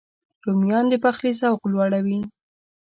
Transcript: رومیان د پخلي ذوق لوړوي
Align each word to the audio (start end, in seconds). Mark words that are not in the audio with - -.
رومیان 0.45 0.85
د 0.89 0.93
پخلي 1.03 1.31
ذوق 1.39 1.61
لوړوي 1.71 2.19